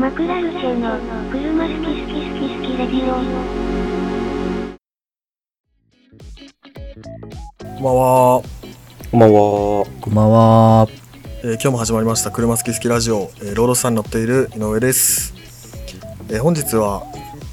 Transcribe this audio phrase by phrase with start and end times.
[0.00, 0.98] マクラルチェの
[1.30, 3.16] 車好き好き好き好きレディオ
[7.74, 8.42] こんばんは、
[9.10, 9.86] こんばんは。
[10.00, 10.88] こんばんは。
[11.42, 15.34] えー今日も始まりました車好き好きラジオ、えーロードスターに乗っている井上です、
[16.30, 17.02] えー本日は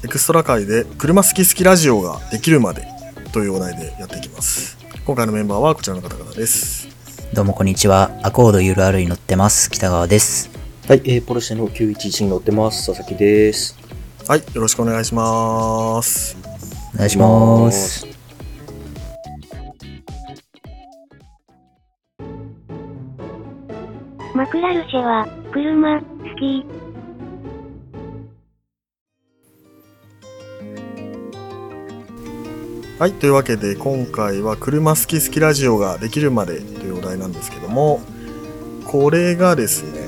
[0.02, 2.88] エクストラ回で車好き好きラジオができるまで
[3.34, 6.88] というお題でやっていきます今回のメンバーはこちらの方々です
[7.34, 8.10] どうもこんにちは。
[8.22, 9.70] アコード URL に乗ってます。
[9.70, 10.57] 北川です。
[10.88, 12.86] はい、えー、ポルシェの911に乗ってます。
[12.86, 13.76] 佐々木です。
[14.26, 16.34] はいよろしくお願いします
[16.94, 18.06] お願いします。
[24.34, 26.06] マクラルチェは車好
[26.40, 26.64] き
[32.98, 38.00] はいというわけで今回は車好き好きラジオができるまでというお題なんですけども
[38.86, 40.07] これがですね、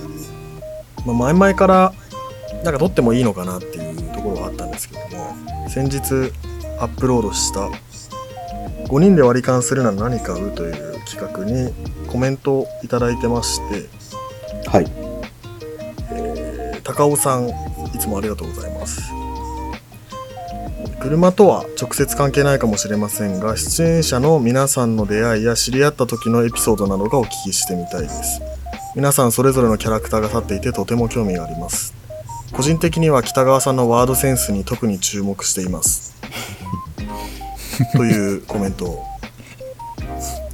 [1.06, 1.92] まあ、前々から
[2.64, 6.32] なんか撮ってもいいのかなっていうところがあったんですけども先日
[6.78, 7.68] アップロードした
[8.88, 11.72] 5人で割り勘するなら何買うという企画に
[12.08, 13.88] コメントをいただいてまして、
[14.68, 14.86] はい。
[16.12, 19.12] えー高尾さんいつもありがとうございます
[21.00, 28.42] 車とは直接関係ないかもしれませんが出演者の皆さんの出会いや知り合った時のエピソードなどがお聞きしてみたいです
[29.00, 31.94] 皆さんそれぞれのキャラクターが立っていてとても興味があります。
[32.52, 36.14] 個人的には北川さんのワードセンスに特に注目しています。
[37.96, 39.06] というコメントを。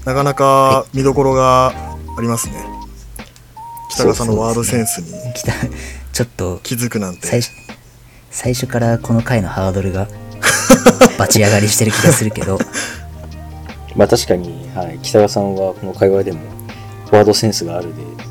[0.05, 2.65] なかなか見どころがありますね。
[3.91, 5.11] 北川さんのワードセンスに。
[6.13, 7.27] ちょっと、気づくなんて。
[7.27, 7.51] 最初、
[8.31, 10.07] 最初からこの回のハードルが、
[11.19, 12.61] バチ上がりしてる気がするけど、
[13.97, 16.39] まあ確かに、はい、北川さんはこの会話でも、
[17.11, 18.26] ワードセンスがあるで、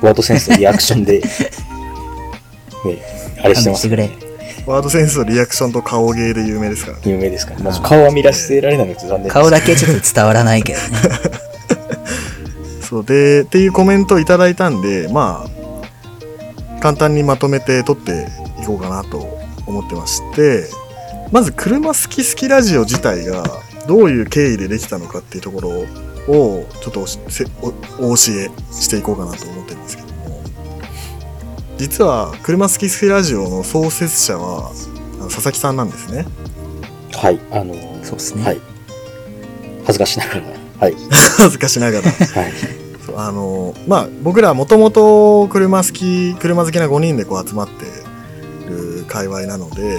[0.00, 1.20] ワードセンスのリアクションで、
[2.84, 3.02] ね、
[3.42, 4.30] あれしてます勘弁してくれ。
[4.66, 7.54] ワードセンスのリアクションと顔芸で有名ですからね有名ですか？
[7.54, 9.32] ら、まあ、顔は見らせられないので残念です。
[9.34, 10.86] 顔だけちょっと伝わらないけどね。
[12.82, 18.26] そうでっていうコメントをいただいたんでまあ簡単にまとめて撮って
[18.60, 19.18] いこうかなと
[19.66, 20.64] 思ってまして
[21.30, 23.44] まず車好き好きラジオ自体が
[23.86, 25.86] どういう経緯でできたのかっていうところを
[26.30, 27.68] ちょっとおしせお
[28.12, 30.42] お教えしていこうかなと思ってるんですけども
[31.76, 34.70] 実は車好き好きラジオの創設者は
[35.18, 36.26] あの佐々木さんなんですね
[37.12, 38.60] はい、あのーそうっすねはい。
[39.84, 40.42] 恥ずかしながら、
[40.78, 40.94] はい。
[41.36, 42.10] 恥ずかしながら は
[42.48, 42.52] い。
[43.04, 47.84] そうあのまあ僕らもともと車好き車好きな5人でこう集まって
[48.68, 49.98] る界隈なので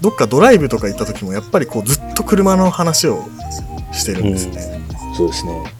[0.00, 3.28] どっかドライブとか行った時もやっぱりこうずっと車の話を
[3.92, 4.80] してるんですね、
[5.18, 5.72] そうですね。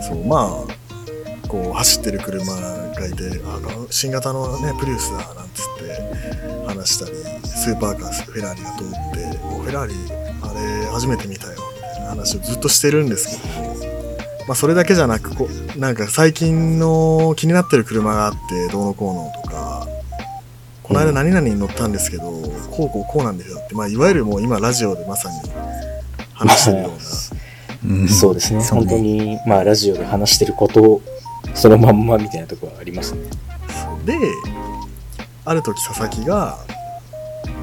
[0.00, 3.60] そうまあこう走ってる車がいてあ
[3.90, 7.16] 新型のねプリウスだなんつって話したり
[7.46, 9.94] スーパーカーフェラーリが通ってフェラーリ
[10.40, 19.86] あれ初めて見たよみたいな話をずっとしてるんですけどまあそれだけじゃなくこうなんか最近の気になってる車があってどうのこうのとか
[20.82, 22.24] この間何々に乗ったんですけど、
[22.70, 25.36] こうこうこうなんですよって、まあ、いわゆるもう今ラジオでまさに
[26.34, 26.98] 話してるような
[27.84, 28.62] うんそうですね。
[28.62, 31.02] 本当に、まあラジオで話してることを、
[31.54, 33.22] そのまんまみたいなところはありますね。
[34.04, 34.18] で
[35.44, 36.58] ある時佐々木が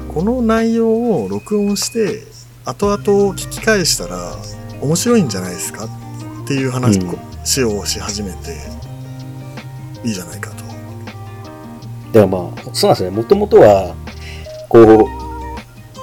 [0.08, 2.22] この内容を録音して
[2.64, 3.00] 後々
[3.32, 4.36] 聞き返したら
[4.80, 8.56] 面白いんじゃないですかっていう話うんをし始めて、
[10.04, 10.64] いいじゃないかと。
[12.12, 13.16] でもまあ、そうなんですよね。
[13.16, 13.94] もともとは、
[14.68, 15.19] こう、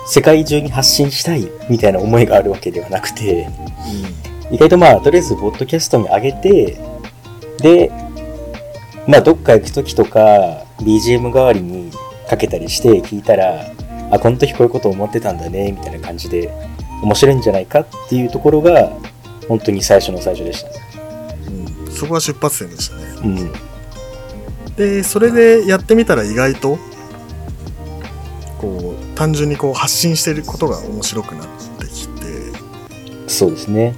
[0.07, 3.47] 世界中に発信したいみたいな思いがあるわけではなくて、
[4.49, 6.77] 意外とまあ、とりあえず、ポッドキャストに上げて、
[7.59, 7.91] で、
[9.07, 11.91] まあ、どっか行くときとか、BGM 代わりに
[12.29, 13.65] かけたりして聞いたら、
[14.09, 16.53] あ、この時こういうこと思ってたんだね、みたいな感じで、
[17.03, 18.89] 面白いんじゃないかっていうところが、
[19.49, 20.75] 本当に最初の最初でしたね。
[21.47, 23.03] うんうんそこが出発点でしたね。
[23.23, 24.75] うん。
[24.75, 26.77] でそれでやってみたら意外と
[28.59, 31.47] こう単純にこう発信してることが面白くなっ
[31.79, 32.53] てきて
[33.27, 33.95] そうですね。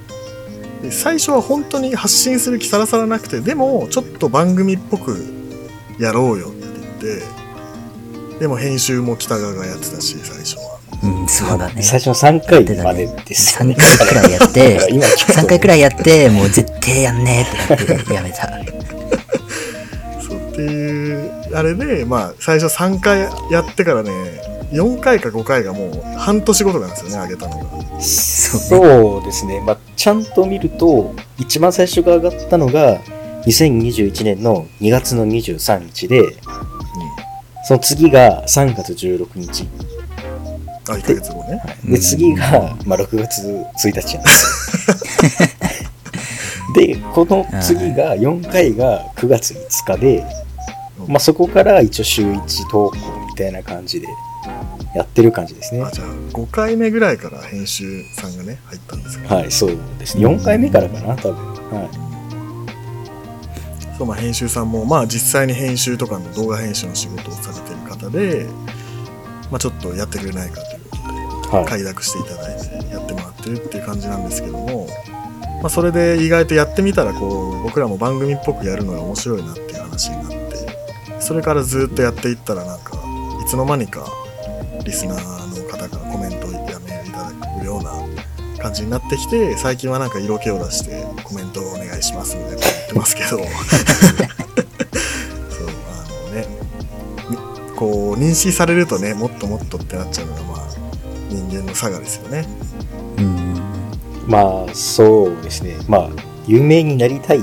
[0.80, 5.22] で最初は本当に発信する気さらさらなくてでもちょっと番組っぽく
[5.98, 7.20] やろうよって言っ
[8.30, 11.82] てでも編集も北川がやってたし最初はうん、そうだね。
[11.82, 13.74] 最初の3回までですよね。
[13.74, 18.50] 3回くらいやって、今聞くと3回くらいやって、もう絶対やんねえってなってやめた。
[20.20, 29.60] そうっていうあれでまあ最初3回やってからね4回か5回がもう半年ごとなんですよね上げたのがそうですね。
[29.60, 32.98] まあ、ちゃんと見ると、一番最初が上がったのが、
[33.46, 36.36] 2021年の2月の23日で、
[37.64, 39.68] その次が3月16日。
[40.88, 41.62] あ、1ヶ月後ね。
[41.84, 44.22] で、次が、まあ、6月1日なんですよ。
[46.74, 50.24] で、この次が、4回が9月5日で、
[51.06, 54.08] まあ、そこから一応週1投稿みたいな感じで
[54.94, 55.90] やってる感じですねあ、。
[55.90, 60.26] じゃあ、5回目ぐらいから編集さんがね、入ったんですか、はい、そうですね。
[60.26, 61.54] 4回目からかな、多分。
[61.70, 61.90] はい。
[63.96, 68.46] そう、まあ、編集さんも、まあ、実際に編集とかの動画編集の仕事をされてる方で、
[69.50, 71.02] まあ、ちょっとやってくれないかということ
[71.50, 71.66] で、はい。
[71.66, 74.88] 快諾していただいてやってもらってるっていう感じなんですけども、
[75.60, 80.40] まあ、それで意外とやってみたらこう僕らも番組っぽくやるのが面白いなっていう話になって
[81.20, 83.09] それからずっとやっていったらなんかい
[83.50, 84.06] つの間にか
[84.84, 87.90] リスナーの方からコメントやメールいただくような
[88.62, 93.42] 感じになってきて最近はなんか色気を出してコメントをお願いしますみたいなこと言ってますけど そうあ
[96.28, 96.46] のね
[97.28, 97.36] み
[97.74, 100.68] こう認識されるとねもっともっとってなっちゃうのがまあ
[101.28, 102.46] 人間の差がですよね。
[103.18, 103.54] うん。
[104.28, 105.76] まあ、そうですね。
[105.88, 106.10] まあ、
[106.46, 107.40] 有名になりたい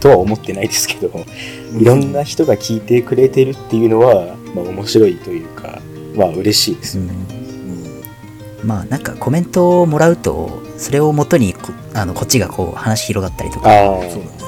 [0.00, 1.24] とは思ってないですけど、
[1.78, 5.80] いろんな人が聞いてくれてるっていうのは、まあ、面白いというか、
[6.14, 7.12] まあ、嬉しいですよね。
[7.30, 7.46] うん
[8.64, 13.70] まあなんかコメントをもらうと、それをもとにこあのこっちがこう話広がったりとか。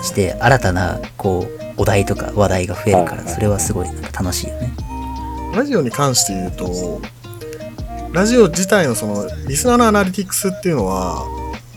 [0.03, 4.73] して、新たなこうお題とか話題が増えるから、それはすごいなんか楽しいよね。
[5.55, 7.01] ラジオに関して言うと、
[8.13, 11.25] ラジオ自体のそのリスナーのアナリティクスっていうのは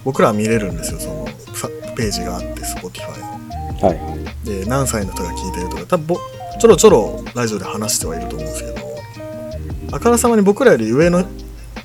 [0.04, 1.00] 僕らは見れるんですよ。
[1.00, 3.88] そのさページがあって Spotify の。
[3.88, 4.45] はいはい。
[4.45, 6.18] で何歳の人が聞いてるとか多分ぼ
[6.62, 11.28] ちょろちょろラジオで話してはいると思うんですけどあからさまに僕らより上の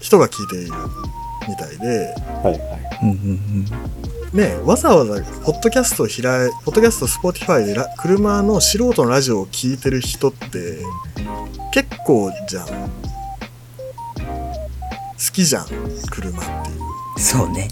[0.01, 0.73] 人が聞いている
[1.49, 2.15] みたいで
[2.45, 2.99] はいはい。
[3.03, 3.65] うんうん
[4.35, 5.15] ねわざわざ
[5.47, 10.81] ポッドキャストを開いポッドキャスト Spotify でラ車の素人のラジオを聞いてる人って
[11.73, 12.73] 結構じゃん好
[15.33, 15.67] きじゃん
[16.11, 16.81] 車っていう
[17.17, 17.23] うん。
[17.23, 17.69] そうね。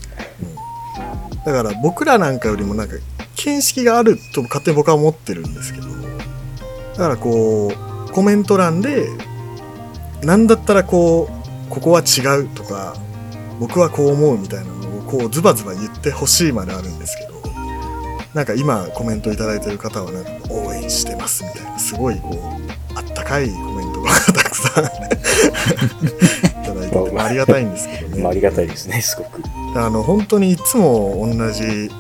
[1.45, 2.95] だから僕らなんかよりもなんか
[3.37, 6.04] 見識があると勝手に僕は思ってるんですけど
[6.96, 9.08] だからこうコメント欄で
[10.23, 12.94] なんだったらこうここは違うとか
[13.58, 17.35] 僕はこう思うみたいなのをこうズバズバ言ってほしいまであるんですけど
[18.35, 24.85] なんか今コメントいただいてる方はなんか応援してますみたいなすごいこうあったかいコメントがたくさん
[26.64, 28.23] いただいてて、まあありがたいんですけどね。
[28.23, 29.43] まあ、ありがたいですね、すごく。
[29.76, 31.90] あの本当にいつも同じ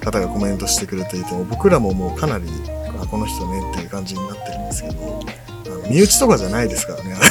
[0.00, 2.44] 方がコメントしてくれていても僕らももうかなり
[2.81, 2.81] あ
[3.12, 5.20] この人ねっていう感じになってるんですけど
[5.66, 7.14] あの身内とかじゃないですからね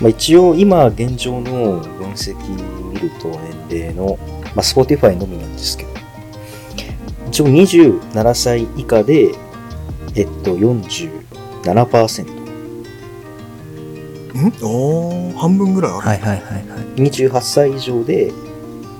[0.00, 2.34] まあ、一応、今、現状の分析
[2.90, 3.38] 見ると
[3.68, 4.18] 年齢の、
[4.54, 5.90] まあ、Spotify のみなんですけど、
[7.28, 9.34] 一応27歳以下で、
[10.14, 12.30] えっと、47%。
[14.32, 14.52] ん？
[14.62, 16.58] おー半分ぐらいある、はいはいはいは
[16.96, 17.02] い。
[17.02, 18.32] 28歳以上で、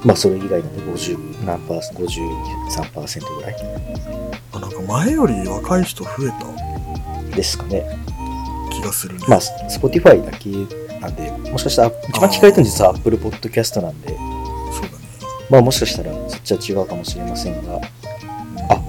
[0.05, 3.57] まあ、それ以外なんで50何パーセント、53%ぐらい。
[4.53, 7.85] あなんか前より若い人増えたですかね。
[8.73, 10.49] 気がするね、まあ、Spotify だけ
[11.01, 14.19] なんで、もしかしたら、一番聞かれてるの実は Apple Podcast なんで、そう
[14.83, 14.95] だね。
[15.51, 17.77] まあもしかしたらそっちは違うかもしれませんが、
[18.71, 18.81] あ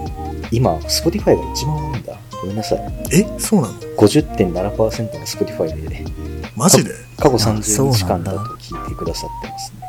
[0.52, 2.18] 今、Spotify が一番多いんだ。
[2.42, 2.80] ごめんなさい。
[3.14, 6.06] えそうなの？50.7%が Spotify で、
[6.56, 6.92] マジで？
[7.18, 9.81] 過去あそう30日間だと聞いてくださってますね。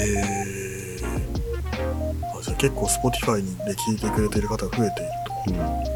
[0.00, 5.10] えー、あじゃあ結構 Spotify にで聞いてくれてる方が増えている
[5.46, 5.90] とうん。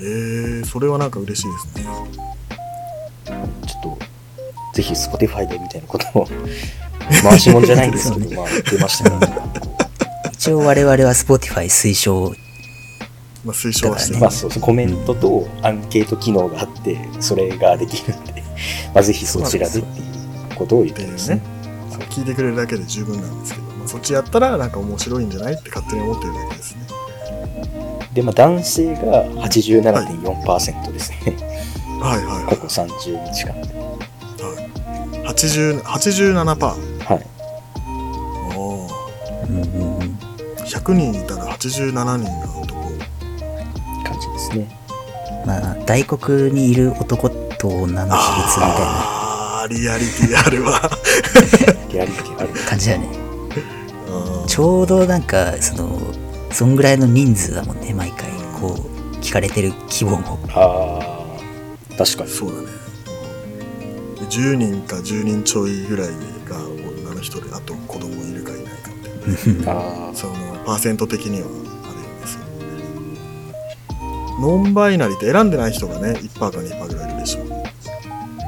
[0.00, 2.18] えー、それはなんか嬉しいですね
[3.66, 3.98] ちょっと、
[4.74, 6.28] ぜひ Spotify でみたいなことを、
[7.22, 9.28] 回しもんじゃないんですけど、 まあ出ましたね。
[10.32, 12.32] 一応我々は Spotify 推奨。
[13.44, 18.42] まあ推奨はしてるまあそうそう、コメントとアンケート機能があって、それができるんで、
[18.94, 21.57] まあぜひそちらでっていうことを言ってますね
[21.98, 22.06] ね。
[22.06, 26.86] そう聞いてくれるだけで十分なんですけど、まあ、そっちやったらなんか面白いんじゃないって勝手に思ってるだけですね
[28.12, 31.36] で、まあ男性が87.4%ですね。
[32.00, 33.74] はいはい過去30日間で。
[33.74, 34.68] はいはい
[35.28, 37.26] 80 87%パーはい。
[38.56, 40.18] おーうんうんうん。
[40.64, 42.80] 100人いたら87人が男
[44.04, 44.68] 感じですね。
[45.46, 49.17] まあ、大黒にいる男と女の比率みたいな
[49.68, 50.80] リアリティあるわ
[51.90, 52.48] リアリティある。
[52.68, 53.08] 感じだね。
[54.08, 55.98] うんちょうどなんか、その、
[56.50, 58.30] そんぐらいの人数だもんね、毎回。
[58.60, 60.38] こう、聞かれてる規模も。
[60.54, 60.98] あ
[61.92, 62.30] あ、確かに。
[62.30, 62.68] そうだね
[64.18, 66.08] で10人か10人ちょいぐらい
[66.48, 66.56] が
[67.02, 69.10] 女の人であと子供いるかいないかって
[69.70, 70.34] あその
[70.64, 71.50] パーセント的にはあ
[71.92, 72.40] るよねそう
[74.40, 77.44] ノンバイナリーって選んでない人がね、1%か2%ぐらいいるでしょ。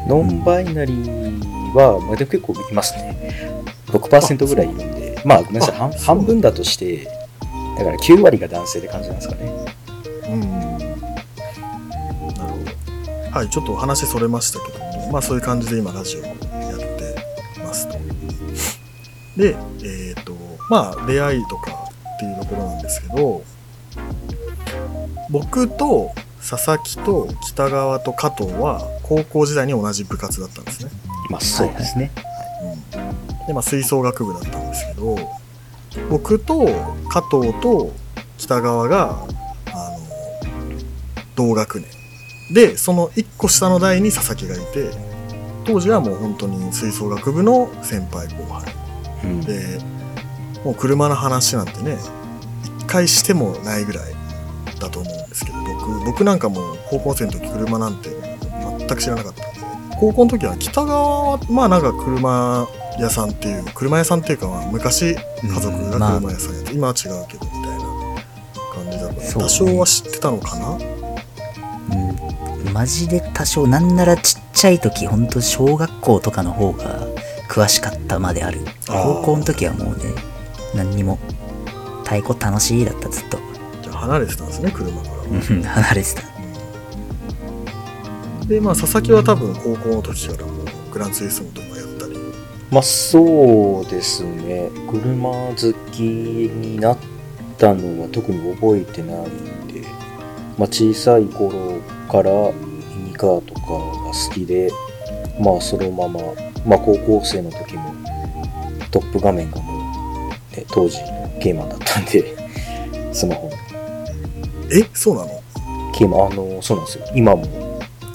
[0.09, 3.63] ノンバイナリーは、まあ、でも結構いますね。
[3.87, 7.05] 6%ぐらいいるんで、まあ、ごめんなさい、半分だとして、
[7.77, 9.67] だから9割が男性って感じなんですかね。
[10.29, 10.41] うん。
[10.41, 10.95] なる
[12.15, 13.31] ほど。
[13.31, 16.37] はい、ちょっとお話それましたけども、まあそういう感じで今ラジオをやっ
[16.79, 17.99] てますと。
[19.37, 20.35] で、えっ、と、
[20.69, 21.73] まあ出会いとか
[22.17, 23.43] っていうところなんですけど、
[25.31, 26.13] 僕と
[26.51, 30.91] 佐々木と北川と加藤は高校時代に同じ部活だったんですね。
[31.29, 32.11] まあ、そうですね。
[32.93, 35.17] うん、で、まあ、吹奏楽部だったんですけど、
[36.09, 36.67] 僕と
[37.09, 37.93] 加藤と
[38.37, 39.25] 北川が、
[39.67, 39.99] あの、
[41.37, 41.89] 同学年。
[42.53, 44.91] で、その1個下の代に佐々木がいて、
[45.65, 48.75] 当時はもう本当に吹奏楽部の先輩後輩。
[49.23, 49.79] うんで、
[50.65, 51.97] もう車の話なんてね、
[52.79, 54.15] 一回してもないぐらい
[54.81, 55.20] だと思うんですけど、
[55.91, 58.11] 僕、僕なんかもう高校生の時車なんて
[58.79, 59.61] 全く知らなかったんで、
[59.99, 62.69] 高校の時は北川は、まあなんか車
[62.99, 66.21] 屋さんっていう、車屋さんっていうかまあ昔家族がまあ。
[66.21, 67.85] 車屋さんやって、今は違うけどみたいな
[68.75, 70.79] 感じだから、多少は知ってたのかな？
[71.93, 77.07] うん、マジで多少なんならちっちゃい時ほんと小学校とかの方が
[77.49, 78.61] 詳しかったまである。
[78.87, 80.15] 高校の時はもうね
[80.75, 81.19] 何にも
[82.05, 83.39] 太鼓楽しいだったずっと
[84.01, 85.15] 離れてたんですね、車から。
[85.23, 86.23] うん離れてた。
[88.47, 92.17] で、まあ佐々木は多分高校の時からもうグランツーリスモとかやったり、
[92.71, 94.71] まあそうですね。
[94.91, 95.55] 車好
[95.93, 96.99] きになっ
[97.59, 99.83] たのは特に覚えてないんで、
[100.59, 101.81] まあ小さい頃
[102.11, 104.71] からミニカーとかが好きで、
[105.41, 106.21] まあそのまま、
[106.67, 107.95] まあ高校生の時も
[108.91, 109.79] トップ画面がも
[110.29, 112.35] う、ね、当時のゲーマーだったんで、
[113.13, 113.57] スマホの
[114.73, 115.43] えそうなの？
[115.99, 117.05] ゲーマー、あの、そうなんですよ。
[117.15, 117.45] 今も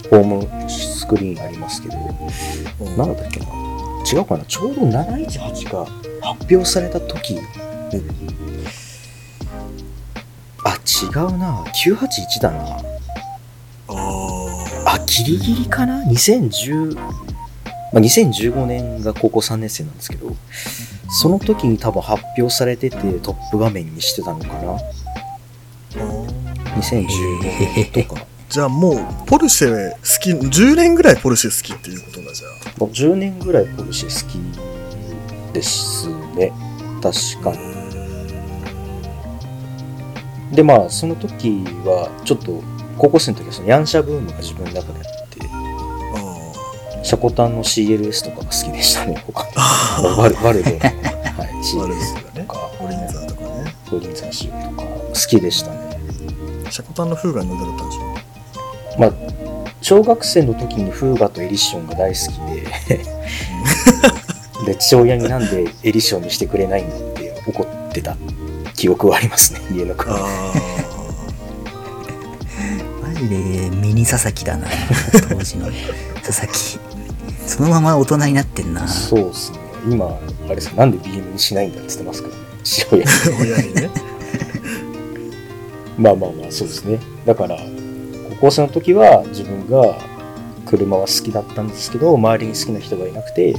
[0.10, 0.24] ホー
[0.64, 3.46] ムスクリーンありますけど、うんなんだったっけな？
[4.12, 4.46] 違うかな？
[4.46, 5.86] ちょうど718が
[6.22, 7.42] 発表された時に、
[10.64, 11.64] あ、違うな。
[11.86, 12.80] 981だな。
[13.88, 13.94] あ
[14.88, 17.04] あ、ギリギリかな ?2010、ま
[17.94, 20.36] あ、2015年が高校3年生なんですけど、
[21.10, 24.80] その時に多分発表されててトップ画面にしてたのかな？
[26.76, 27.44] ?2015
[27.94, 28.26] 年とか。
[28.50, 36.54] じゃあもうポルシェ好き10年ぐらいポルシェ好きっていうことだじゃもう10年ぐらいポルシェ好きですね。
[37.02, 37.76] 確かに。
[40.56, 42.64] でまあその時はちょっと
[42.98, 45.40] 高校生の時はそのヤンシャブームが自分の中であって
[46.16, 50.92] あシャコタンの CLS とかが好きでしたね他にあワルワルドの、はい、
[51.62, 52.46] CLS とね。
[52.48, 52.70] か。
[52.80, 53.76] オリンザーとかね。
[53.92, 55.85] ロリンザンシュとか好きでしたね
[56.72, 59.14] シャコタンのフーガに乗りたかったんでしょまあ
[59.82, 62.40] 小学生の時にフーガとエリッションが大好き
[62.90, 63.06] で。
[64.66, 68.16] で父親になんでエリッションにしてくれないんだって怒ってた
[68.74, 70.14] 記憶はありますね家のあ車
[73.10, 74.68] マジでミニ佐々木だな
[75.30, 75.68] 当時の
[76.24, 76.80] 佐々木。
[77.48, 78.88] そのまま大人になってんな。
[78.88, 79.60] そうですね。
[79.88, 80.70] 今、あれです。
[80.72, 82.42] か、なんで BM にしないんだって言ってますからね。
[82.64, 83.06] 父親に。
[83.06, 83.90] あ 親にね
[85.98, 87.00] まあまあまあ、そうですね。
[87.26, 87.58] だから、
[88.32, 89.98] 高校生の時は自分が
[90.66, 93.56] 車は好きだったんですけど、周りに好きな人がいなくて、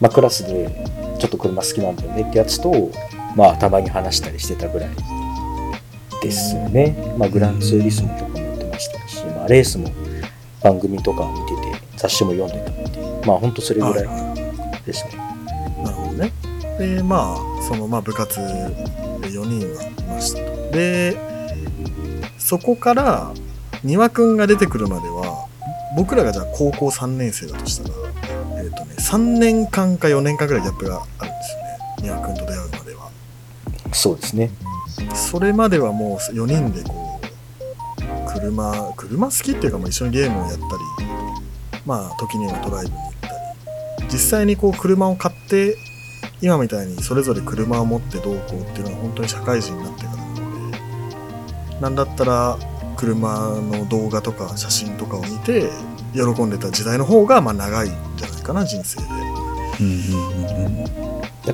[0.00, 0.84] まあクラスで
[1.18, 2.90] ちょっと車好きなんだよねってやつと、
[3.36, 4.90] まあたまに話したりしてたぐらい
[6.22, 7.14] ですね。
[7.16, 9.88] まあグランツーリスモとかもやってましたし、まあレースも
[10.62, 14.08] 番組とか見てて、雑誌も読んでたっていう、まあほんとそれぐらい
[14.84, 15.28] ですね。
[15.82, 16.32] なるほどね
[16.78, 18.44] でまあそのまあ部活で
[19.28, 21.16] 4人はいましたとで
[22.48, 23.30] そこから
[23.84, 25.46] 丹羽くんが出てくるまでは
[25.94, 27.94] 僕らがじゃあ高校3年生だとしたら
[28.62, 33.10] えっ、とね3年間か4年間ぐらいギャップがあるんですよね丹羽くんと出会うまでは
[33.92, 34.50] そうですね。
[35.14, 40.62] それまではもう4人でこう車車好きっていうかまあ一緒にゲームをやったり
[41.84, 45.76] まあ時にはドライブに行ったり実際にこう車を買って
[46.40, 50.17] 今みたいにそれぞれ車を持ってどうこうっていうのは本当に社会人になってから
[51.80, 52.58] なんだったら
[52.96, 55.70] 車の動画とか写真とかを見て
[56.12, 59.06] 喜んでた時代の方がまあ長いんじゃないかな人生で。
[59.80, 60.88] うんうんうん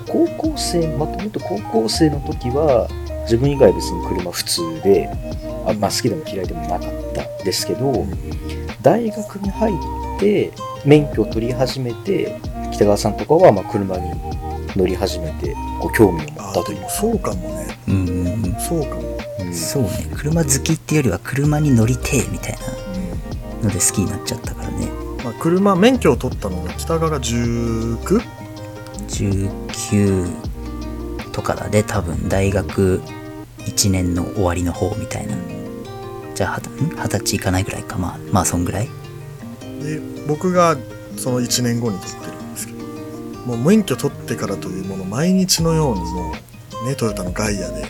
[0.06, 2.88] 高校生まともと高校生の時は
[3.22, 5.08] 自分以外別に車普通で
[5.66, 8.06] あ、まあ、好きでも嫌いでもなかったですけど
[8.82, 10.52] 大学に入って
[10.84, 12.40] 免許を取り始めて
[12.72, 14.10] 北川さんとかはまあ車に
[14.76, 17.78] 乗り始めてこう興味を持あったというあでもそうかもね。
[17.88, 18.56] うんうんうん。
[18.60, 19.02] そうかも
[19.52, 20.08] そうね。
[20.16, 22.58] 車好きっていうよりは車に乗りてえみたい
[23.58, 24.88] うんなので好きになっちゃったからね。
[25.24, 28.20] まあ、車免許を取ったのが北川が 19?
[29.08, 30.30] 19
[31.32, 32.28] とかだで多分。
[32.28, 33.00] 大学
[33.58, 35.36] 1年の終わりの方みたいな。
[36.34, 37.96] じゃあ二十歳いかないぐらいか。
[37.96, 38.88] まあまあそんぐらい？
[39.82, 40.76] で僕が
[41.16, 42.84] その1年後に取ってるんですけど。
[43.46, 46.32] もう免許取ってからというもの毎日のようにも
[46.82, 47.84] うねトヨタのガイアで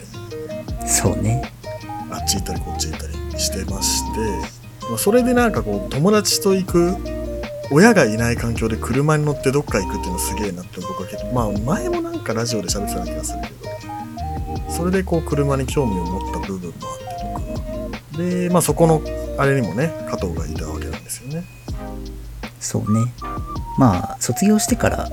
[0.86, 1.50] そうね。
[2.10, 6.96] あっち行ったりこっち行ったりしてまして、まあ、それでなんかこう友達と行く
[7.70, 13.48] 親がいない環境で車に乗ってどっか行くっていうのすげえなって僕は結構まあ前もなんかラジオで喋ってた気がするけ
[14.58, 19.02] どそれでこう車に興味を持った部分もあってとかでまあそこの
[19.38, 21.44] あれにもね加藤がいたわけなんですよね。
[22.60, 23.12] そうね。
[23.78, 25.08] まあ卒業してから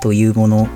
[0.00, 0.68] というもの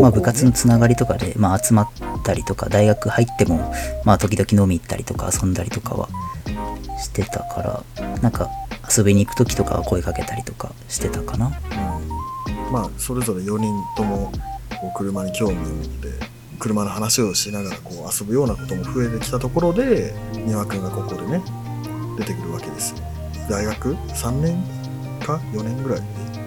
[0.00, 1.90] まあ、部活のつながりとかで、まあ、集まっ
[2.22, 3.72] たりとか大学入っても、
[4.04, 6.08] まあ、時々飲み行ったりとか遊んだりとかは
[6.98, 8.48] してたからなんか
[8.96, 11.46] 遊びに行く時とかは声かけたりとかしてたかな。
[11.46, 11.52] うん。
[12.72, 14.32] まあそれぞれ4人とも
[14.80, 16.08] こう車に興味を持って
[16.58, 21.42] 車の話をしながらこう遊ぶようなことも増えてきたところで丹羽君がここでね
[22.18, 22.98] 出てくるわけですよ。
[23.50, 24.62] 大学？3年？
[25.20, 26.02] か？4年ぐらい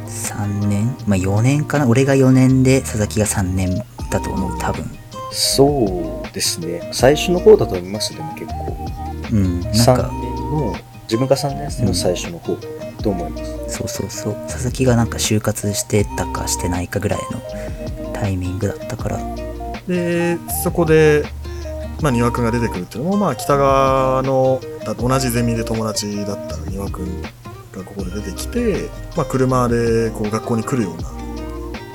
[0.08, 0.96] 3年？
[1.08, 1.88] まあ4年かな。
[1.88, 4.86] 俺が4年で佐々木が3年だと思う多分
[5.36, 6.89] そうですね。
[6.94, 8.77] 最初の方だと思います、でも結構。
[9.32, 12.56] うんなん3か年の、自分が3年生の最初の方
[13.01, 13.38] と思いま
[13.70, 13.77] す？
[13.77, 19.20] そうそうそう佐々木がなんか就活してたかしてないかぐらいのタイミングだったから
[19.88, 21.24] でそこで、
[22.01, 31.10] まあ、丹羽君が出てくるっていうのも、まあ、北川のだ同じゼミで友達だった丹羽君がここで出てきて、まあ、車でこう学校に来るような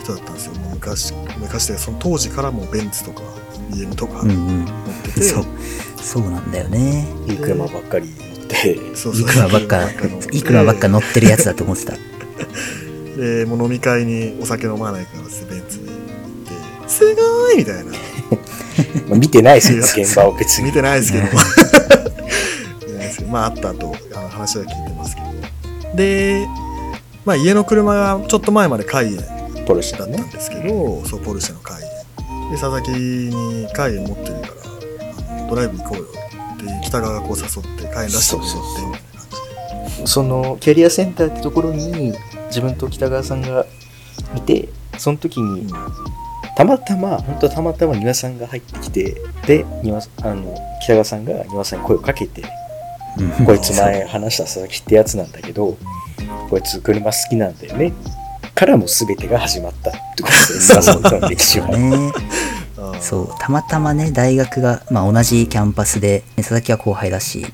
[0.03, 3.23] 人だったんですよもう昔昔でその当時からもうベンツとか
[3.71, 4.65] BM とかうん乗うん。
[4.65, 4.69] っ
[5.05, 5.45] てて、そう。
[6.03, 7.07] そうなんだよね。
[7.29, 9.83] いい車ばっかり乗って、そういい車ばっか
[10.33, 11.93] いい車ばっか乗ってるやつだと思ってた。
[13.17, 17.93] でもう飲み会にお酒飲まないからってベンツで行ってすごいみたいな。
[19.11, 20.65] まあ見てないですよ、現場を別に。
[20.69, 21.31] 見てないですけどうん
[22.81, 23.31] 見てないですけど。
[23.31, 25.97] まああったとあの話は聞いてますけど。
[25.97, 26.47] で、
[27.27, 29.40] まあ、家の車がちょっと前までカイエン
[29.71, 30.31] ポルシェだったん。
[30.31, 31.87] ですけど、そうポルシェのカイエ
[32.49, 39.01] ンで佐々木にカイエン持ってるからあのドライブ行こうよって北川がこう誘ってカイエン出してもらってみたいな感
[39.95, 40.07] じで。
[40.07, 42.15] そのキャリアセンターってところに
[42.47, 43.65] 自分と北川さんが
[44.35, 45.73] いてその時に
[46.57, 52.43] たまたま本当たまたま庭さんが入ってきてで庭あの北川さんが庭さんに声をかけて
[53.19, 53.47] うん。
[53.47, 55.77] こいつ前話した佐々木ってやつなんだけど
[56.49, 57.93] こいつ車好きなんだよね
[58.61, 62.13] からも全てが始まったってことです庭さんとの歴史はね
[63.01, 67.47] そうたまたまね大学が、まあ、同じキャンパスで、ね佐々木は後輩だし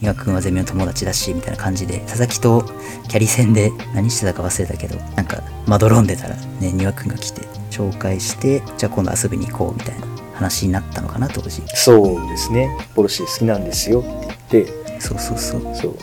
[0.00, 2.64] 丹羽君はゼミの友達だしみたいな感じで佐々木と
[3.08, 11.60] キャリ戦で何してたか忘れたけどなんかまどろんでたらね丹羽君が来て紹介してじゃあ今度遊びに行こうみたいな話になったのかな当時。
[11.74, 12.70] そうですね。
[12.94, 14.02] ポルシェ好きなんですよっ
[14.48, 15.00] て言って。
[15.00, 15.74] そうそうそう。
[15.74, 15.96] そう。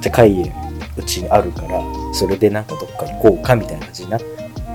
[0.00, 0.67] じゃあ、海縁
[0.98, 1.82] うちにあるから、
[2.12, 4.20] それでなんかどっか行こうかみたいな感じになっ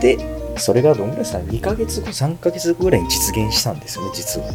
[0.01, 0.17] て、
[0.57, 4.47] それがどんぐらいさ、2ヶ月後、3ヶ月後ぐらいに実現したんですよね、実は。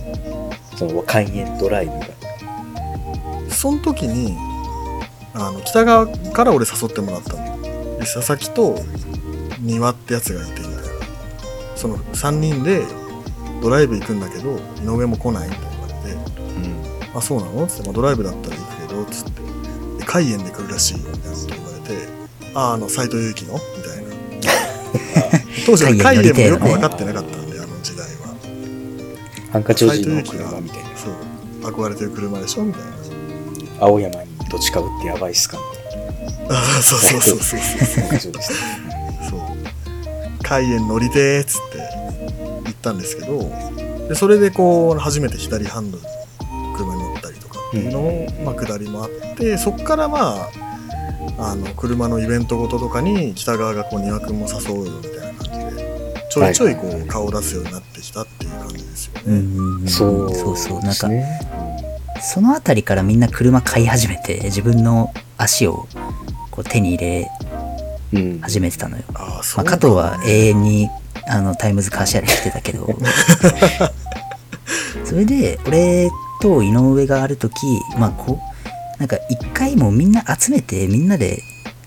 [0.76, 2.07] その海縁ドライブが。
[3.50, 4.37] その時に
[5.35, 8.76] あの北川から俺誘ってもらったので佐々木と
[9.61, 10.81] 丹羽ってやつがいてみたいな
[11.74, 12.85] その3人で
[13.61, 17.16] ドライブ行くんだけど井上も来ないみたいな言われてうん。
[17.18, 19.42] 「あそうなの?」っつって、まあ、ドライブだったら行くけど」っつって
[20.08, 22.08] 「で海縁で来るらしいよ」みたいなこと言われて
[22.54, 24.08] 「あああの斎藤佑樹の?」みたいな。
[25.66, 28.34] 当時は海海縁乗り縁もよく分かってなかったんであの時代は。
[29.52, 30.88] ハンカチ王子の車みたいな。
[30.96, 31.14] そう
[31.70, 32.64] 憧れてる車でしょ？
[32.64, 32.88] みたいな。
[33.80, 35.58] 青山に土地買うってやばいっすか
[36.48, 38.32] ああそうそうそうそうそう。
[39.28, 39.40] そう。
[40.88, 41.78] 乗りてーっつって
[42.64, 43.50] 行ったんですけど
[44.08, 44.98] でそれでこう。
[45.00, 46.04] 初めて左ハンドル
[47.74, 50.48] のも、まあ、下りもあってそっからまあ
[51.38, 59.22] あの車のイベントごととかに北川がこう丹羽君も誘うよみたいな感じでちょいちょいこう顔を出すようになってきたっていう感じですよね。
[59.26, 59.38] うんう
[59.78, 61.09] んうんそうそうそうなんか。
[62.20, 65.87] その辺りからみんな車買い始めて自分の足を
[66.50, 67.31] こう手に入れ
[68.12, 68.40] うん。
[68.40, 70.88] 始めてたのよああそうまあ、加藤は永遠に
[71.28, 72.88] あのタイムズカーシェアで来てたけど
[75.04, 76.09] それで俺
[76.40, 77.55] と井上がある時
[77.98, 78.38] まあこ
[78.96, 81.42] うなんか一回もみんな集めてみんなで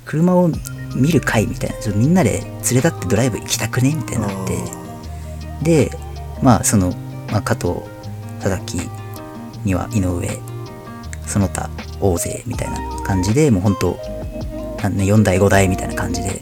[0.06, 0.50] 車を
[0.96, 4.58] 見る会みたいなちょみんなで連れ立ってドライブ行きたくねみたいになって。
[5.62, 5.92] で
[6.42, 6.92] まあその、
[7.32, 7.76] まあ、加藤
[8.42, 8.80] 佐々木
[9.64, 10.28] には井上、
[11.28, 13.94] その他大勢みたいな感じで、もう本当、
[14.80, 16.42] 4代5代みたいな感じで、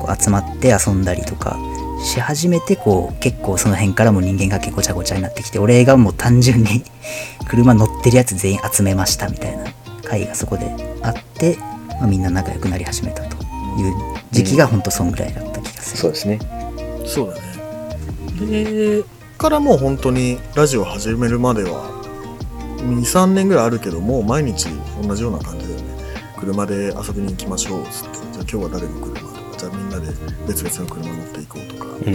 [0.00, 1.58] こう集まって遊んだりとか
[2.04, 6.84] し始めて、こう結構その辺からも人間関係ごちゃごちゃになってきて、俺がもう単純に
[7.48, 9.64] 車乗ってるやつ全員集めましたみたいな
[10.04, 10.70] 会がそこで
[11.02, 11.58] あって、
[12.00, 13.36] まあ、みんな仲良くなり始めたと
[13.78, 13.94] いう
[14.30, 15.98] 時期が本当そんぐらいだった気がする。
[15.98, 16.38] そうですね。
[17.06, 17.40] そうだ
[18.46, 19.04] ねで
[19.38, 21.98] からもう本当にラジオ始めるまでは
[22.78, 24.68] 23年ぐらいあるけどもう毎日
[25.02, 25.84] 同じような感じだよね
[26.36, 30.08] 車で遊びに行きましょうっつってじゃあ今日は誰の車とかじゃあみんなで
[30.46, 31.67] 別々の車乗っていこう
[32.06, 32.14] うん。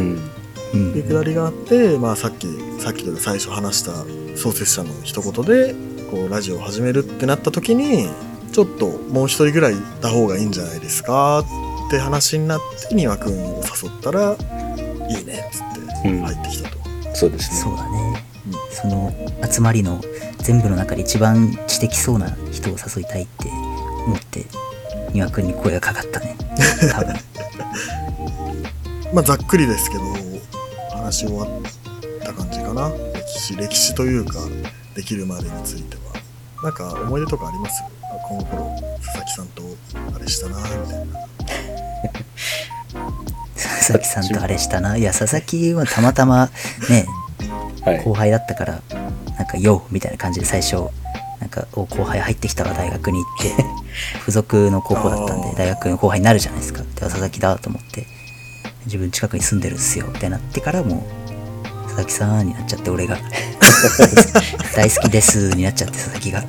[0.73, 2.47] うんうくだりがあって、まあ、さっき
[2.79, 3.91] さっきというか最初話した
[4.35, 5.75] 創設者の一言で
[6.09, 8.09] こうラジオを始めるってなった時に
[8.51, 11.39] ちょっともう一人ぐらいいた方がいいんじゃないですか
[11.87, 14.35] って話になって丹羽君を誘ったら
[15.09, 16.77] いいねっつってうん入ってきたと、
[17.15, 17.57] そうですね。
[17.57, 18.25] そうだね。
[18.71, 19.13] その
[19.49, 20.01] 集まりの
[20.39, 23.47] 全部の中で一番知的そうな人を誘いたいって
[24.05, 24.45] 思って、
[25.13, 26.35] 丹羽くんに声がかかったね。
[26.91, 27.15] 多分。
[29.13, 30.03] まあざっくりですけど
[30.95, 31.49] 話し終わっ
[32.23, 32.89] た感じかな。
[32.89, 34.39] 歴史歴史というか
[34.95, 36.01] できるまでについては。
[36.63, 37.83] なんか思い出とかあります？
[37.83, 39.63] あこの頃佐々木さんと
[40.15, 41.19] あれしたなみたいな。
[43.55, 44.95] 佐々木さんとあれしたな。
[44.97, 46.49] いや、佐々木はたまたま
[46.89, 47.05] ね、
[47.83, 48.03] はい。
[48.03, 48.81] 後輩だったから、
[49.37, 50.75] なんか、ようみたいな感じで最初、
[51.41, 53.65] なんか、お後輩入ってきたわ、大学に行って、
[54.21, 56.81] 付属の高校だったんで大学の後輩になるじゃないですか。
[56.81, 58.07] で、佐々木だと思って、
[58.85, 63.17] 自分近くに住んでるんすよ、ってなってからもう、佐々木さんになっちゃって、俺が。
[64.75, 66.41] 大好きですになっちゃって、佐々木が。
[66.41, 66.47] も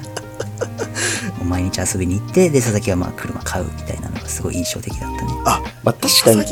[1.42, 5.32] う毎日遊びに行って、で、佐々木はまあ車買うみたいなのがすごい印象的だったね。
[5.44, 6.44] あまあ確かに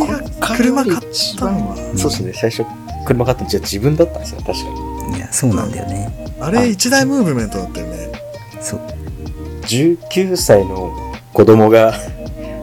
[0.57, 0.99] 車買っ
[1.39, 2.33] たのはそうですね。
[2.35, 2.65] 最初、
[3.07, 4.43] 車買ったのじゃあ自分だったんですよ。
[4.43, 4.65] 確か
[5.09, 5.17] に。
[5.17, 6.35] いや、そうなんだよね。
[6.41, 8.13] あれ一大ムーブメントだったよね
[8.61, 8.81] そう。
[9.63, 10.93] 19歳の
[11.33, 11.95] 子供が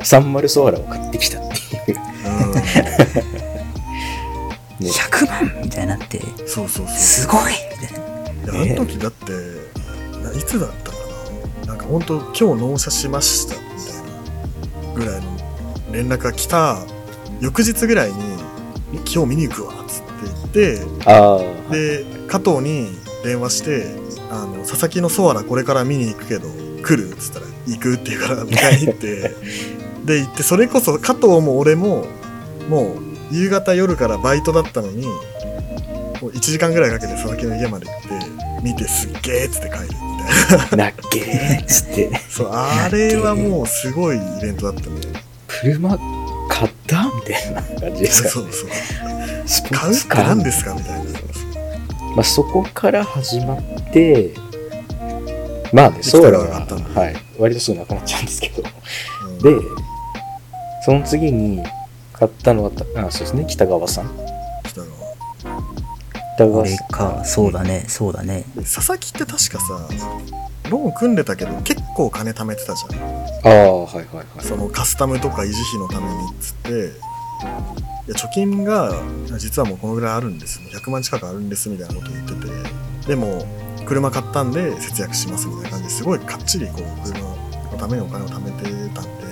[0.01, 1.41] 30ソアラを買ってきたっ
[1.85, 2.08] ていう。
[2.47, 2.63] うね、
[4.89, 6.95] 100万みたいになって、んそうそうそう。
[6.95, 7.99] すごいみたい
[8.57, 8.63] な。
[8.63, 9.31] いやあの時だって
[10.23, 10.97] ないつだったか
[11.65, 11.67] な。
[11.67, 13.93] なんか本当今日納車しましたみたい
[14.87, 15.39] なぐらいの
[15.91, 16.79] 連絡が来た
[17.41, 18.15] 翌日ぐらいに
[18.93, 20.09] 今日見に行くわっつって
[20.57, 22.89] 言ってああ、で加藤に
[23.23, 23.85] 電話して
[24.31, 26.47] あの佐々木のソアラこれから見に行くけど
[26.83, 29.35] 来るっつったら行くって言うから迎えに行って。
[30.05, 32.07] で行ってそれこそ加藤も俺も
[32.69, 32.97] もう
[33.31, 35.13] 夕方夜からバイトだったのにも
[36.23, 40.85] う1時間ぐらいかけて佐々木の家まで行って見てすっげーっつって帰るみたいな。
[40.85, 44.95] なっけーっつって、 そうあれはもうすごいイベントだったね
[45.47, 45.97] 車
[46.49, 48.69] 買ったみたいな感じですかそうそう
[49.45, 51.19] スポ買うって何ですかみたいな。
[52.15, 53.61] まあ、そこから始まっ
[53.93, 54.33] て、
[55.71, 58.63] まあね、でソーラは、はい、割とすぐなくなっちゃうんですけど、
[59.27, 59.37] うん。
[59.39, 59.65] で、
[60.83, 61.63] その次に
[62.19, 64.09] 買ったのは、あそうですね、北川さん。
[64.65, 64.91] 北川
[66.35, 66.87] 北川俺さん。
[66.89, 68.43] か、そうだね、そうだね。
[68.55, 69.87] で佐々木って確かさ
[70.69, 73.01] ローン組んでたけど結構金貯めてたじゃん
[73.43, 74.25] ああ、はいはいはい。
[74.41, 76.73] そのカスタムとか維持費のためにっつってい
[78.11, 78.93] や貯金が
[79.37, 82.33] 実はもうこのぐらいあるんです100万近くあるんですみたいなこと言って
[83.03, 83.45] てでも
[83.87, 89.28] 車買ったんで節約しますみたいな感じですごいかっちりこう車のためにお金を貯めてたんで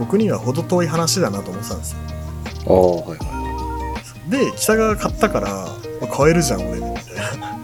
[0.00, 1.98] 僕には程遠い話だなと思ってたんですよ
[2.66, 4.30] ああ、はいはい。
[4.30, 7.58] で北川買ったからあ買えるじゃん俺みたいな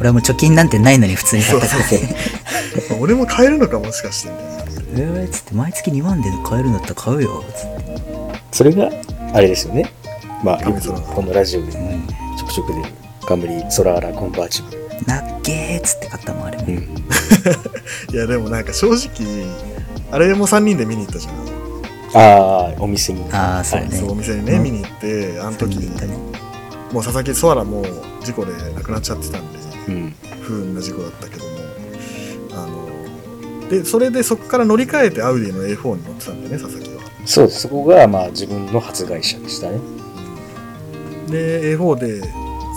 [0.00, 2.96] 俺はもう貯金なんてないのに普通に買ったから。
[3.00, 4.58] 俺も買えるのかもしかしてみたいな
[5.20, 7.44] えーっつって、毎月2万で買えるんだったら買うよ。
[7.54, 8.02] つって。
[8.52, 8.90] それが、
[9.34, 9.90] あれですよね。
[10.44, 12.06] まあ、このラジオでうん。
[12.36, 12.84] ちょくちょく出る、
[13.26, 14.78] ガムリソラーラコンバーチブル。
[15.06, 16.64] なっけーっつって買ったもん、あれも。
[16.68, 16.74] うん。
[18.14, 19.46] いやでもなんか正直
[20.10, 21.34] あれも3人で見に行ったじゃん
[22.14, 23.22] ああ、お店に。
[23.32, 26.06] あーそうねそうお店にね、うん見に行ってあの時にね
[26.92, 27.84] もう佐々木ソアラも
[28.24, 30.14] 事故で亡くなっちゃってたんでうん。
[30.42, 31.50] 不運な事故だったけども
[32.52, 37.60] あのでそれでそこから乗り換えてアウディの A4 に乗ってたんでね佐々木はそうです。
[37.62, 39.78] そこが、まあ、自分の初会社でしたね。
[41.28, 42.22] で A4 で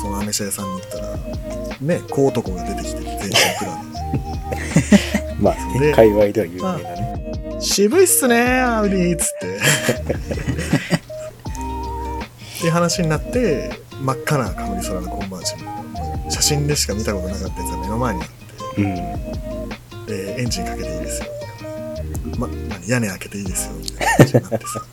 [0.02, 1.18] そのアメ車屋さんに行ったら
[1.80, 3.82] ね小男が出てきて全身クラ
[5.40, 7.08] まあ、でね、界隈では有名なね。
[7.11, 7.11] ブ
[7.62, 9.58] 渋いっすねアウディっつって。
[12.58, 13.72] っていう話になって
[14.02, 18.28] 真っ赤なカムリソラのコンバーチブルがもう写真でしか見たことなかったやつが目の前にあっ
[18.76, 18.82] て。
[18.82, 20.06] うん。
[20.06, 21.28] でエンジンかけていいですよ。
[22.38, 23.74] ま、何屋根開けていいですよ。
[23.80, 24.84] みたいな感じになってさ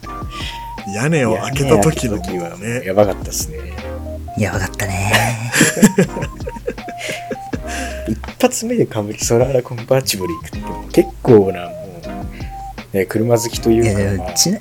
[0.94, 3.58] 屋根を開けた時の時はねやばかったっすね。
[4.38, 5.52] やばかったね。
[8.40, 10.50] 発目でカムリソラーラコンバーチブル行くっ
[10.90, 11.70] て結構な
[12.92, 14.60] もう、ね、車好きといいうやか、ちな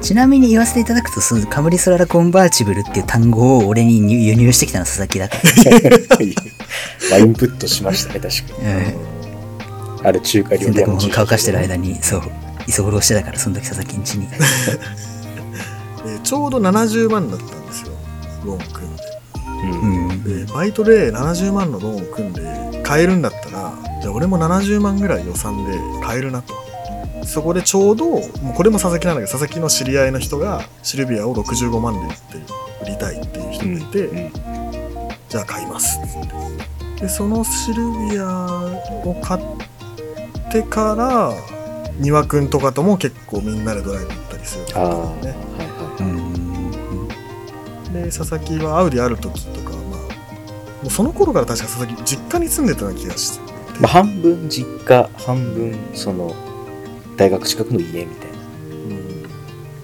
[0.00, 5.28] ちなみに言わせていただくとそのカムリソララコンバーチブルっていう単語を俺に輸輸入してきたのは佐々木だ。
[5.28, 5.42] から、
[7.10, 8.68] まあインプットしましたね確かに。
[9.98, 12.22] うん、ある中華料洗濯理屋の物乾かしてる間にそう
[12.68, 14.28] 居候してたからその時佐々木ん家に。
[14.28, 14.36] で
[16.22, 17.92] ちょうど70万だったんですよ
[18.44, 19.02] ローン組んで。
[19.44, 20.08] うん。
[20.08, 26.54] うんでバイトで70万のローンを組んで買えるんだったらじゃあ俺も70万ぐらい予算で買えるなと
[27.24, 28.22] そこでちょうどもう
[28.54, 34.70] これも佐々木なんだけど佐々木の知り合いの人がシルビアを65万で売って売りたいっていう人がいて、うん
[35.30, 36.00] じゃあ買います。
[37.00, 37.76] でそのシル
[38.10, 38.64] ビア
[39.04, 41.32] を買ってから
[42.00, 50.00] 丹羽くんとかとも結構みんなでドライブ行ったりするんだああ、よはいねはうんで佐々木はアウディある時とかはまあ
[50.82, 53.80] もうその頃から確か佐々木実家に住んでたような気がしてい。
[53.80, 56.34] まあ、半分実家、半分その
[57.20, 58.38] 大学近くの家みたいな。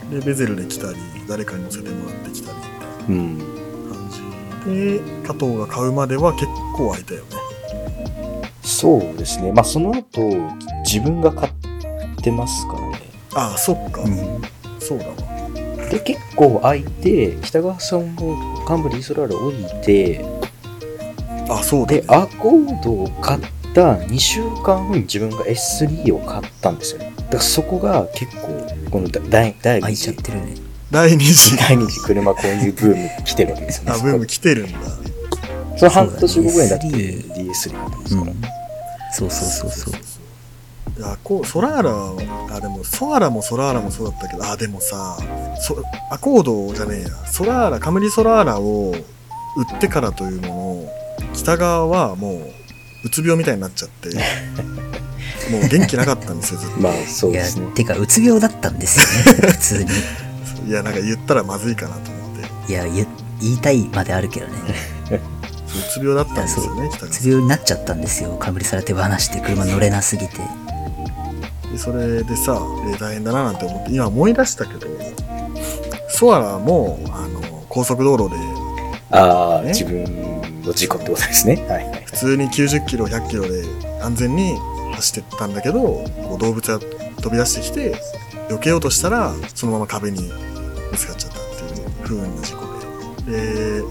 [0.09, 0.97] うんでベゼルで来たり
[1.29, 2.57] 誰かに乗せてもらってきたり
[3.09, 3.39] みうん。
[3.39, 3.47] たい
[3.91, 4.11] な感
[4.65, 6.47] じで加藤が買うまでは結
[6.77, 7.27] 構空いたよね
[8.63, 9.53] そうですね。
[9.53, 10.31] まあその後、
[10.85, 11.53] 自分が買っ
[12.23, 13.01] てますからね。
[13.35, 14.17] ああそっか、うん
[14.81, 15.15] そうだわ
[15.91, 20.25] で、結構空いて、北川さんもカンブリイソラール降りて、
[21.51, 23.41] あそうだ、ねで、、アコードを買っ
[23.75, 27.06] た2週間後に自分が S3 を買ったんですよね。
[27.27, 30.55] だからそこが結構、この第第開いちゃってるね。
[30.91, 31.57] 第二次。
[31.57, 33.85] 第二次車購入ブーム来てるわけですよ。
[33.85, 33.93] ね。
[33.93, 34.79] あブーム来てるんだ。
[35.77, 37.05] その半年後ぐらいになってそうだね。
[37.51, 38.31] DS3 だったんですから。
[38.31, 38.41] うん。
[39.13, 39.95] そうそうそうそう。
[40.99, 45.19] いやこうソラーラはあでもソアラもソラーラもそうだったけどあでもさ
[45.61, 45.77] そ
[46.11, 47.09] アコードじゃねえや。
[47.27, 48.97] ソラーラカムリソラーラを売
[49.77, 50.87] ってからというも
[51.25, 52.56] の北側はもう
[53.07, 54.09] うつ病みたいになっちゃって。
[55.51, 56.77] もう元気なかったんですよずっと。
[56.83, 57.67] まあそういやですね。
[57.73, 59.91] てかうつ病だったんですよね 普通に。
[60.69, 62.73] いやなんか言ったらまずいかなと思って。
[62.73, 63.07] いや言
[63.41, 64.53] 言いたいまであるけどね。
[65.09, 65.21] そうう
[65.89, 70.39] つ病だったんですよね北う側つ病になっちゃったんですよかぶりされ手放して車乗れなすぎて。
[71.71, 72.61] でそれでさ
[72.93, 74.87] え大変だななんて思って今思い出したけど
[76.09, 78.37] ソアラもあの高速道路で
[79.11, 79.69] ああ、ね。
[79.69, 81.65] 自分の事故ってことですね。
[81.69, 83.65] はい通に90キロ100キロで
[84.03, 84.55] 安全に
[84.95, 86.05] 走ってったんだけどこ
[86.37, 87.95] う動物が飛び出してきて
[88.49, 90.31] 避けようとしたらそのまま壁に
[90.91, 92.67] ぶつかっちゃったっていう不運な事故
[93.27, 93.83] でで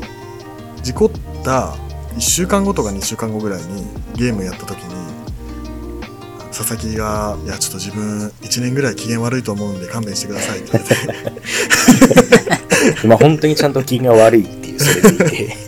[0.81, 1.11] 事故っ
[1.43, 1.75] た
[2.15, 3.85] 1週間後とか2週間後ぐらいに
[4.15, 4.95] ゲームやった時に
[6.51, 10.95] 佐々木が「いやちょっと自分1年ぐらい機嫌悪いと思うんで勘弁してください」って言われ
[13.01, 15.64] て まあ本当にちゃんと気が悪いっていう、それでいて。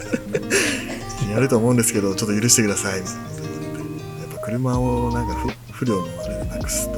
[1.38, 4.22] やると思うんですけど、ちょっと許してください、みたいなこと言われて。
[4.22, 6.98] やっぱ車をなんか不不良のあれでなくすと、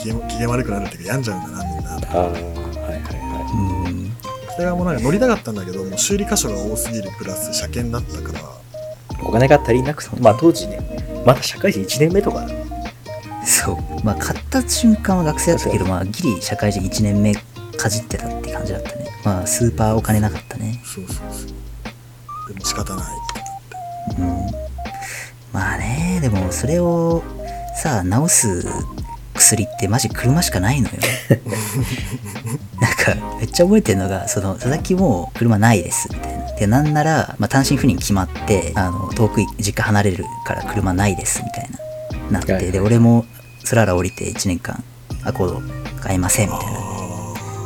[0.00, 1.94] 機嫌機嫌悪くなるっていうか病んじゃうんだな、みんな。
[1.96, 4.12] ああ、はいはいはうん
[4.52, 8.42] 北側もなんか乗りたかったんだけど、もう修理箇所が多すぎるプラス車検だったから、い。
[9.24, 10.78] お金が足りなくて、まあ当時ね、
[11.26, 12.46] まだ社会人1年目とか、
[13.44, 17.34] そうまあ買った瞬間は学生だったけどまあギリ社会人1年目
[17.76, 21.54] かじってたって感じだったねまあスーパーお金なかったねそうそうそう。
[22.48, 23.33] でも仕方ない。
[24.18, 24.46] うん。
[25.52, 27.22] まあねでもそれを
[27.76, 28.66] さ治す
[29.34, 30.94] 薬ってマジ車しかないのよ。
[32.80, 41.78] なんかめっちゃ覚えてるのがその佐々木も車ないですみたいなでなんなら、まあ、単身赴任決まってあの遠く実家離れるから車ないですみたいな。
[42.30, 42.72] なって、はい。
[42.72, 43.26] で俺も
[43.64, 44.82] スララ降りて1年間
[45.24, 45.62] アコード
[46.00, 46.78] 買いませんみたいな。
[46.80, 46.94] あ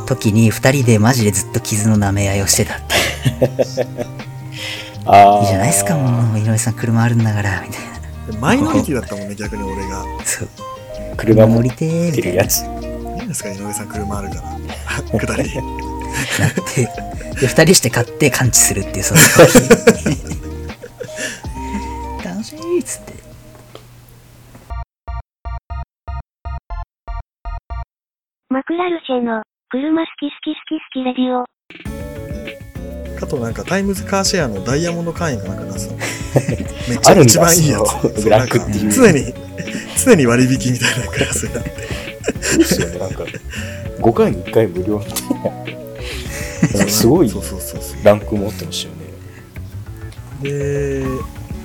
[0.06, 4.08] 時に2人でマジでずっと傷の舐め合いをしてたって。
[5.08, 10.04] いいじゃないですかもう井上さん車あるんだからみたいなマイノリティだったもんね、逆に俺が。
[10.24, 10.48] そう
[11.16, 12.60] 車乗りてーみたいなてるやつ。
[12.60, 12.68] いい
[13.24, 14.42] んですか、井上さん車あるから。
[15.18, 15.50] 下り。
[16.38, 16.88] なって、
[17.40, 19.20] で、二人して買って感知するっていう、その
[22.24, 23.14] 楽しいっつって。
[28.50, 31.87] マクラルシェの車好き好き好き好きレディオ。
[33.18, 35.96] かとなんかタイムズカーシェアのダイヤモンド会員かなんか出すの。
[36.88, 37.80] めっちゃ一番いいや
[38.14, 38.22] つ。
[38.22, 39.34] ブラックっていう常に、
[40.02, 41.72] 常に割引みたいなクラスになって。
[42.40, 43.24] そうですよね、なんか、
[44.00, 46.88] 5回に1回無料みたいな。
[46.88, 48.04] すごいそうそうそうそう。
[48.04, 50.58] ランク持ってましたよね。
[50.58, 51.04] で、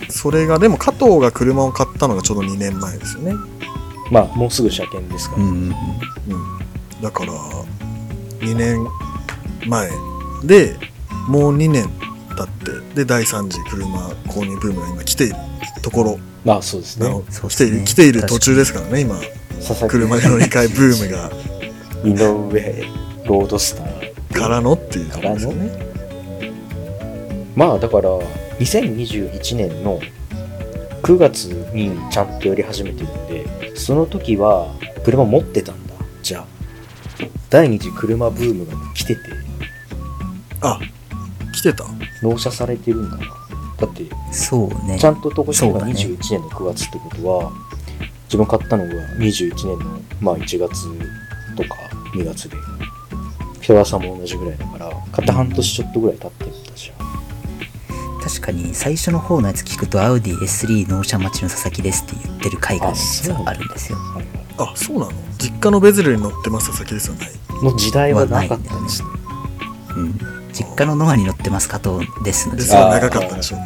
[0.10, 3.34] それが、でも加藤が車を買ったのがちょうど2年前ですよね。
[4.12, 5.44] まあ、もうすぐ車検ですから。
[5.44, 5.50] うん。
[5.50, 5.74] うん。
[7.02, 7.34] だから、
[8.40, 8.86] 2年
[9.68, 9.90] 前
[10.44, 10.76] で、
[11.28, 11.90] もう2年
[12.36, 12.48] 経っ
[12.94, 13.86] て、で、第3次車
[14.28, 15.36] 購入ブームが今来ている
[15.82, 16.20] ところ。
[16.44, 17.10] まあそうですね。
[17.50, 19.20] 来ている来ている途中ですからね今。
[19.88, 21.54] 車で乗り換えブームが。
[22.04, 22.86] 井上
[23.26, 25.94] ロードスターからのっていうとからのころですよねね
[27.56, 28.10] まあだから
[28.60, 30.02] 2021年の
[31.02, 34.68] 9月にちゃんとやり始めてるんでその時は
[35.06, 35.94] 車持ってたんだ。
[36.22, 36.46] じゃあ
[37.50, 39.22] 第二次車ブームが来てて。
[40.62, 40.80] あ
[41.64, 41.86] 来てた？
[42.22, 43.26] 納車されてるんだな。
[43.78, 45.00] だってそうね。
[45.00, 45.94] ちゃんと投稿したのがそうだね。
[45.94, 47.52] 21年の9月ってことは、
[48.26, 50.58] 自分買ったのが21年の、まあ、1月
[51.56, 51.76] とか
[52.14, 52.58] 2月で、
[53.62, 57.04] 北川さんも同じぐらいだから、買った半年ちょっとぐらい経ってるんだじゃん。
[58.22, 63.98] 確かに最初の方のやつ聞くとアウディ S3 納車待ちの佐々木ですって言ってる回が実はあるんですよ。
[63.98, 65.12] はいあそうなの？
[65.40, 67.28] 実家のベゼルに乗ってます佐々木ですよね。
[67.64, 69.10] の時代はなかったんですね。
[70.54, 72.62] うん実家のノアに乗ってます加藤ですので。
[72.62, 73.58] すでは長かったでしょ。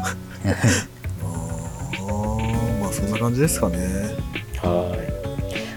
[2.81, 3.77] まあそんな感じですかね。
[4.63, 4.99] はい。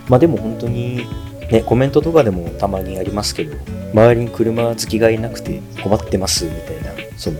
[0.08, 1.06] まあでも本当に、
[1.50, 3.56] ね、コメントとかでもたまにありますけど、
[3.92, 7.38] 周りに車好きがいなくて困ってますみたいな、その、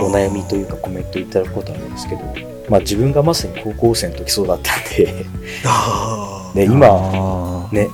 [0.00, 2.22] お悩みというかコメントいただくことあるんですけど、
[2.70, 5.26] まあ自分がまさに高校生の時そうだったんで、
[5.66, 7.88] ああ、ね、今、ね、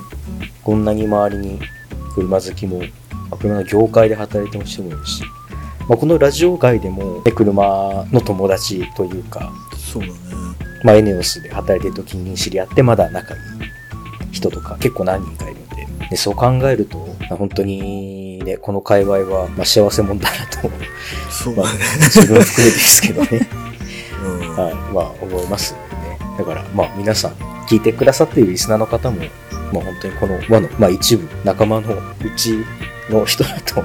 [0.63, 1.61] こんなに周りに
[2.15, 2.83] 車好きも、
[3.49, 5.23] まあ車の業界で働いてる人もいるし、
[5.89, 10.15] まあ、このラジオ界でも、ね、車の友達というか、そうだね。
[10.83, 13.41] まあ、エネオスで働いてる時に知り合ってまだ仲いい
[14.33, 21.79] 人とか結構何人かいるんで、でそう考えると、まあ本当にね、この界隈は、まあ、幸せ者だなと、まあそうだね、
[22.11, 23.49] 自分含めてですけどね、
[24.25, 24.57] うん。
[24.57, 26.19] はい、まあ思いますよね。
[26.39, 27.33] だから、まあ皆さん、
[27.67, 29.19] 聞いてくださっているリスナーの方も、
[29.73, 32.01] まあ本当にこの輪の、まあ一部、仲間のう
[32.37, 32.59] ち
[33.11, 33.83] の人だと、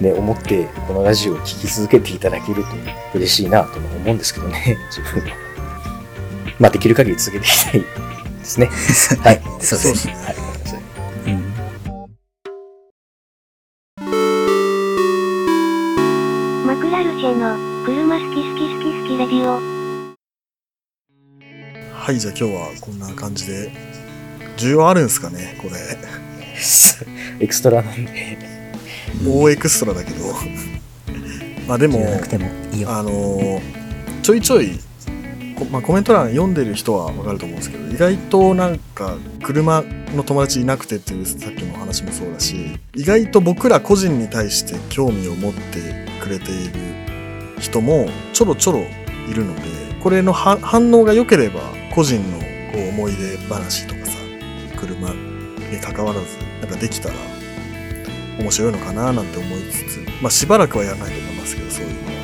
[0.00, 2.68] ね、思って、このラジオを聞き続けていただけると
[3.14, 5.36] 嬉しいなとも思うんですけどね、 自分は。
[6.58, 7.86] まあできる限り続けていきたいで
[8.44, 8.70] すね。
[9.22, 9.42] はい。
[9.60, 10.80] そうですねはい、ごめんなさい。
[11.26, 11.48] うん
[16.66, 19.78] マクラルチェの車好き好き好き好きレディオ。
[22.08, 23.70] はいじゃあ今日はこんな感じで
[24.56, 25.72] 需要あるんすかねこれ
[27.40, 28.38] エクストラなんで。
[29.26, 30.24] 大エクストラだけど
[31.66, 32.00] まあでも
[32.86, 33.78] あのー
[34.22, 34.78] ちょいちょい
[35.58, 39.82] こまあ、コメント欄読んでる人はわかると思うんですけど意外となんか車
[40.14, 46.72] の友達いなくてっていうさっきの話もそうだし意外と僕ら個人に対して興味を持ってくれている
[47.58, 48.78] 人もちょろちょろ
[49.28, 49.62] いるので
[50.00, 51.60] これのは反応が良ければ
[51.92, 52.44] 個人のこ
[52.78, 54.12] う思い出話とかさ
[54.76, 57.14] 車に関わらずなんかできたら
[58.38, 62.18] 面白いのかななんて思いつつまあしばらくはやらないと思いますけどそういうのは。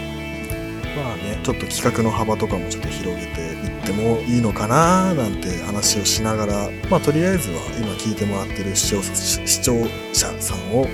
[0.94, 9.74] まあね、ちょっと企画の幅とかもちょっと広げていってもいいのかななんて話をしながら、まあとりあえずは今聞いてもらってる視聴者視聴
[10.12, 10.86] 者さんを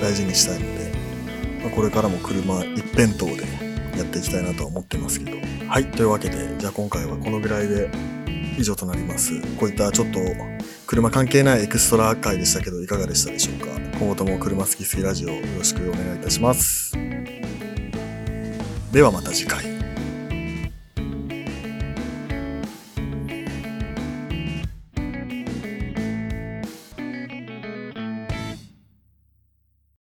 [0.00, 0.92] 大事にしたいので、
[1.60, 3.42] まあ、これからも車一辺倒で
[3.98, 5.36] やっていきたいなとは思ってますけど。
[5.68, 7.90] はい、というわけで、じゃあ今回はこのぐらいで
[8.58, 9.40] 以上となります。
[9.58, 10.20] こういったちょっと
[10.86, 13.66] 車関係ないエクストラ回でしたけど、いかがでしたでしょうか？
[13.98, 16.92] 今後とも車好きすぎラジオよろしくお願いいたします。
[18.92, 19.73] ではまた次回。